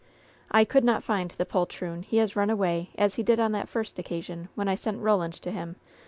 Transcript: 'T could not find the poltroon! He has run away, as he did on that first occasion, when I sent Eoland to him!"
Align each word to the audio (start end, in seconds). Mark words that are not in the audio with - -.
'T 0.51 0.65
could 0.65 0.83
not 0.83 1.03
find 1.03 1.29
the 1.29 1.45
poltroon! 1.45 2.01
He 2.01 2.17
has 2.17 2.35
run 2.35 2.49
away, 2.49 2.89
as 2.97 3.13
he 3.13 3.21
did 3.21 3.39
on 3.39 3.51
that 3.51 3.69
first 3.69 3.99
occasion, 3.99 4.49
when 4.55 4.67
I 4.67 4.73
sent 4.73 4.97
Eoland 4.99 5.39
to 5.41 5.51
him!" 5.51 5.75